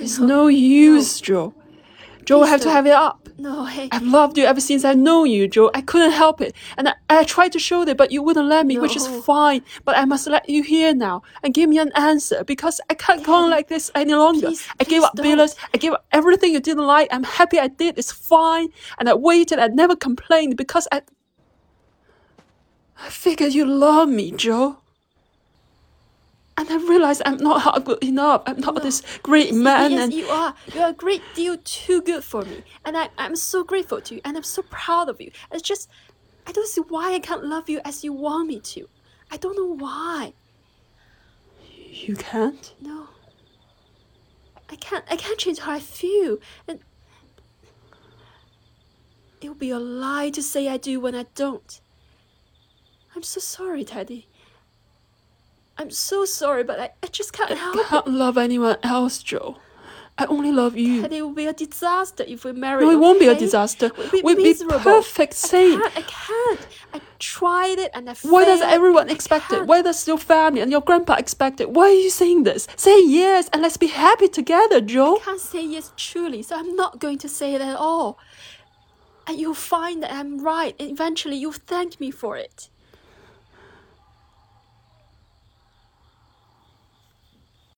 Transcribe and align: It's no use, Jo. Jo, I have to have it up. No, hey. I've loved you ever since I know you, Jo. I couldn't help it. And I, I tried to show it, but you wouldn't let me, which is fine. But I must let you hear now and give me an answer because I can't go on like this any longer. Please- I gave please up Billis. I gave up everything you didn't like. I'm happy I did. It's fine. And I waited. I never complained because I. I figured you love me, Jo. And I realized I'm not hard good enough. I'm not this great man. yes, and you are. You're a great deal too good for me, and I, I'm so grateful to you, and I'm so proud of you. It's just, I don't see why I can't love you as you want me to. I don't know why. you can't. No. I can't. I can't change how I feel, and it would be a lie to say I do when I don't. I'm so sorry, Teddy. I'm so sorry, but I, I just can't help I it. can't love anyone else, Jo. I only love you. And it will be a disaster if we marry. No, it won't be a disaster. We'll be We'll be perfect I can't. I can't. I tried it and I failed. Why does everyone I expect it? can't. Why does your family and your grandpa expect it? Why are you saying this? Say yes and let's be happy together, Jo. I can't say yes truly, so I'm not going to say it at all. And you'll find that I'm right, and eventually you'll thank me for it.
It's 0.00 0.18
no 0.18 0.46
use, 0.48 1.20
Jo. 1.20 1.54
Jo, 2.24 2.42
I 2.42 2.48
have 2.48 2.60
to 2.62 2.70
have 2.70 2.86
it 2.86 2.92
up. 2.92 3.28
No, 3.38 3.64
hey. 3.64 3.88
I've 3.90 4.02
loved 4.02 4.36
you 4.36 4.44
ever 4.44 4.60
since 4.60 4.84
I 4.84 4.92
know 4.92 5.24
you, 5.24 5.48
Jo. 5.48 5.70
I 5.74 5.80
couldn't 5.80 6.10
help 6.12 6.40
it. 6.42 6.54
And 6.76 6.88
I, 6.90 6.94
I 7.08 7.24
tried 7.24 7.52
to 7.52 7.58
show 7.58 7.82
it, 7.82 7.96
but 7.96 8.12
you 8.12 8.22
wouldn't 8.22 8.46
let 8.46 8.66
me, 8.66 8.78
which 8.78 8.94
is 8.96 9.06
fine. 9.24 9.62
But 9.86 9.96
I 9.96 10.04
must 10.04 10.26
let 10.26 10.46
you 10.48 10.62
hear 10.62 10.94
now 10.94 11.22
and 11.42 11.54
give 11.54 11.70
me 11.70 11.78
an 11.78 11.90
answer 11.96 12.44
because 12.44 12.80
I 12.90 12.94
can't 12.94 13.24
go 13.24 13.32
on 13.34 13.50
like 13.50 13.68
this 13.68 13.90
any 13.94 14.14
longer. 14.14 14.48
Please- 14.48 14.66
I 14.78 14.84
gave 14.84 15.00
please 15.00 15.04
up 15.04 15.16
Billis. 15.16 15.56
I 15.74 15.78
gave 15.78 15.92
up 15.92 16.04
everything 16.12 16.52
you 16.52 16.60
didn't 16.60 16.86
like. 16.86 17.08
I'm 17.10 17.24
happy 17.24 17.58
I 17.58 17.68
did. 17.68 17.98
It's 17.98 18.12
fine. 18.12 18.68
And 18.98 19.08
I 19.08 19.14
waited. 19.14 19.58
I 19.58 19.68
never 19.68 19.96
complained 19.96 20.56
because 20.58 20.86
I. 20.92 21.00
I 23.02 23.08
figured 23.08 23.54
you 23.54 23.64
love 23.64 24.10
me, 24.10 24.32
Jo. 24.32 24.79
And 26.60 26.68
I 26.68 26.76
realized 26.76 27.22
I'm 27.24 27.38
not 27.38 27.62
hard 27.62 27.86
good 27.86 28.04
enough. 28.04 28.42
I'm 28.44 28.60
not 28.60 28.82
this 28.82 29.02
great 29.22 29.54
man. 29.54 29.92
yes, 29.92 30.00
and 30.02 30.12
you 30.12 30.26
are. 30.26 30.54
You're 30.74 30.88
a 30.88 30.92
great 30.92 31.22
deal 31.34 31.56
too 31.64 32.02
good 32.02 32.22
for 32.22 32.42
me, 32.42 32.62
and 32.84 32.98
I, 32.98 33.08
I'm 33.16 33.34
so 33.34 33.64
grateful 33.64 34.02
to 34.02 34.16
you, 34.16 34.20
and 34.26 34.36
I'm 34.36 34.42
so 34.42 34.60
proud 34.68 35.08
of 35.08 35.22
you. 35.22 35.30
It's 35.50 35.62
just, 35.62 35.88
I 36.46 36.52
don't 36.52 36.68
see 36.68 36.82
why 36.82 37.14
I 37.14 37.18
can't 37.18 37.42
love 37.46 37.70
you 37.70 37.80
as 37.82 38.04
you 38.04 38.12
want 38.12 38.48
me 38.48 38.60
to. 38.60 38.86
I 39.30 39.38
don't 39.38 39.56
know 39.56 39.74
why. 39.74 40.34
you 42.06 42.14
can't. 42.14 42.74
No. 42.78 43.08
I 44.68 44.76
can't. 44.76 45.06
I 45.10 45.16
can't 45.16 45.38
change 45.38 45.60
how 45.60 45.72
I 45.72 45.80
feel, 45.80 46.36
and 46.68 46.80
it 49.40 49.48
would 49.48 49.58
be 49.58 49.70
a 49.70 49.78
lie 49.78 50.28
to 50.28 50.42
say 50.42 50.68
I 50.68 50.76
do 50.76 51.00
when 51.00 51.14
I 51.14 51.24
don't. 51.34 51.80
I'm 53.16 53.22
so 53.22 53.40
sorry, 53.40 53.82
Teddy. 53.82 54.26
I'm 55.80 55.90
so 55.90 56.26
sorry, 56.26 56.62
but 56.62 56.78
I, 56.78 56.90
I 57.02 57.06
just 57.06 57.32
can't 57.32 57.50
help 57.50 57.76
I 57.76 57.80
it. 57.80 57.86
can't 57.86 58.08
love 58.08 58.36
anyone 58.36 58.76
else, 58.82 59.22
Jo. 59.22 59.56
I 60.18 60.26
only 60.26 60.52
love 60.52 60.76
you. 60.76 61.02
And 61.02 61.12
it 61.14 61.22
will 61.22 61.32
be 61.32 61.46
a 61.46 61.54
disaster 61.54 62.22
if 62.28 62.44
we 62.44 62.52
marry. 62.52 62.84
No, 62.84 62.90
it 62.90 62.98
won't 62.98 63.18
be 63.18 63.28
a 63.28 63.34
disaster. 63.34 63.90
We'll 63.96 64.10
be 64.10 64.20
We'll 64.22 64.36
be 64.36 64.52
perfect 64.52 65.34
I 65.46 65.48
can't. 65.48 65.96
I 65.96 66.02
can't. 66.02 66.68
I 66.92 67.00
tried 67.18 67.78
it 67.78 67.90
and 67.94 68.10
I 68.10 68.12
failed. 68.12 68.34
Why 68.34 68.44
does 68.44 68.60
everyone 68.60 69.08
I 69.08 69.12
expect 69.14 69.46
it? 69.50 69.54
can't. 69.54 69.66
Why 69.66 69.80
does 69.80 70.06
your 70.06 70.18
family 70.18 70.60
and 70.60 70.70
your 70.70 70.82
grandpa 70.82 71.14
expect 71.14 71.62
it? 71.62 71.70
Why 71.70 71.84
are 71.84 72.00
you 72.04 72.10
saying 72.10 72.42
this? 72.42 72.68
Say 72.76 73.02
yes 73.02 73.48
and 73.50 73.62
let's 73.62 73.78
be 73.78 73.86
happy 73.86 74.28
together, 74.28 74.82
Jo. 74.82 75.16
I 75.16 75.20
can't 75.20 75.40
say 75.40 75.64
yes 75.64 75.90
truly, 75.96 76.42
so 76.42 76.58
I'm 76.58 76.76
not 76.76 76.98
going 76.98 77.16
to 77.18 77.28
say 77.28 77.54
it 77.54 77.62
at 77.62 77.76
all. 77.76 78.18
And 79.26 79.40
you'll 79.40 79.54
find 79.54 80.02
that 80.02 80.12
I'm 80.12 80.44
right, 80.44 80.74
and 80.78 80.90
eventually 80.90 81.36
you'll 81.36 81.52
thank 81.52 81.98
me 81.98 82.10
for 82.10 82.36
it. 82.36 82.68